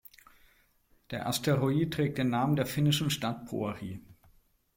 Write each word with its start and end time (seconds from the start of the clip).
Der 1.11 1.27
Asteroid 1.27 1.93
trägt 1.93 2.17
den 2.17 2.29
Namen 2.31 2.55
der 2.55 2.65
finnischen 2.65 3.11
Stadt 3.11 3.45
Pori. 3.45 4.01